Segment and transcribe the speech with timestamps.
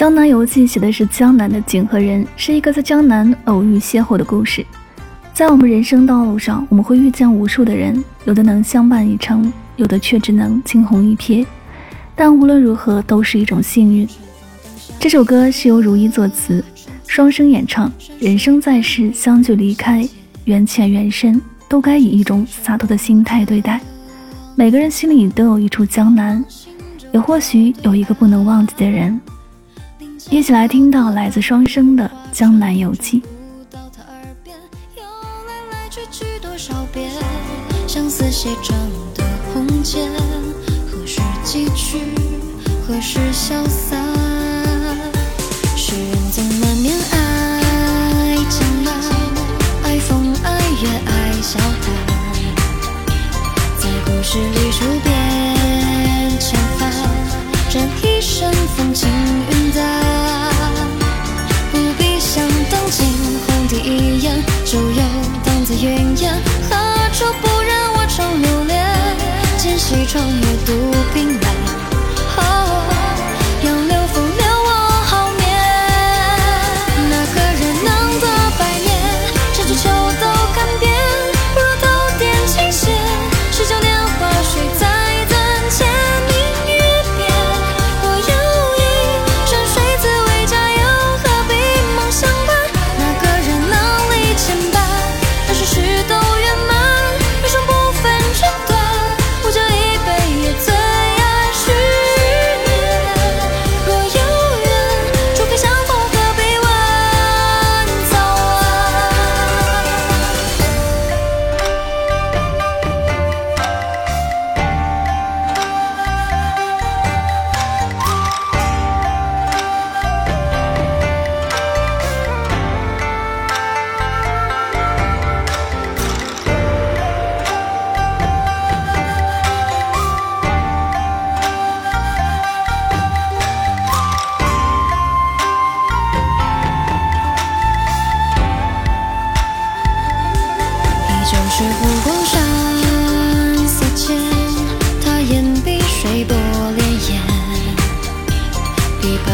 [0.00, 4.64] 江南游记》写的是江南的景和人，是一个在江南偶遇邂逅的故事。
[5.34, 11.44] 在我们人生道路上，我们会遇见无数的人，有的能相伴一程，有的却只能惊鸿一瞥。
[12.16, 14.08] 但无论如何，都是一种幸运。
[14.98, 16.64] 这首歌是由如一作词，
[17.06, 17.92] 双声演唱。
[18.18, 20.08] 人生在世，相聚离开，
[20.46, 21.38] 缘浅缘深，
[21.68, 23.78] 都该以一种洒脱的心态对待。
[24.54, 26.42] 每个人心里都有一处江南，
[27.12, 29.20] 也或许有一个不能忘记的人。
[30.28, 32.04] 一起来听到来自双生的
[32.36, 33.20] 《江南游记》。
[37.86, 38.76] 相思写成
[39.14, 40.06] 的红笺，
[40.90, 41.98] 何时寄去？
[42.86, 44.00] 何时消散？
[45.76, 48.92] 诗人总难免爱江南，
[49.82, 51.82] 爱风爱月爱小寒，
[53.76, 56.92] 在故事里数遍千帆，
[57.68, 59.08] 这一生风轻
[63.82, 65.02] 一眼就游
[65.44, 66.34] 荡在云烟，
[66.68, 66.76] 何
[67.12, 67.70] 处不染？
[67.94, 68.74] 我愁留怜
[69.58, 70.89] 今夕，窗落独。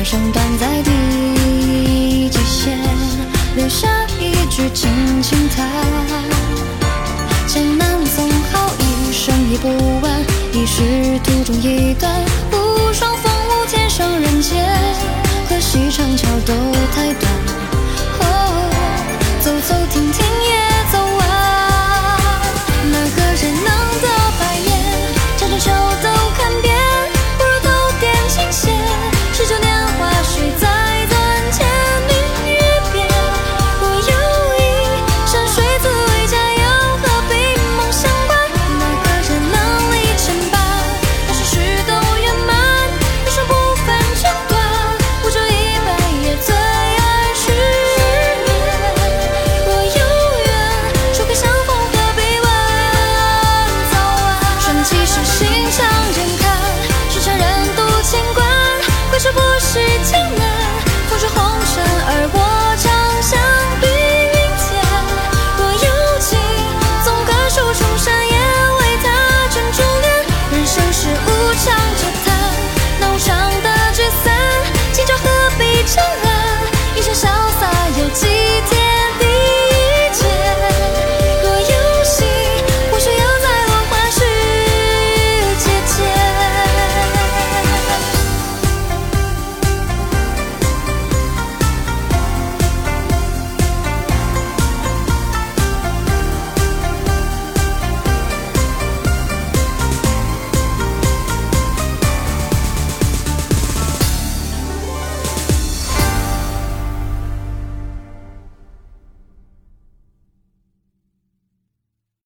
[0.00, 2.78] 琵琶声断在第几线，
[3.54, 3.86] 留下
[4.18, 5.68] 一句轻轻叹。
[7.46, 9.68] 江南总好，一生已不
[10.00, 10.24] 完，
[10.54, 12.29] 已是途中一段。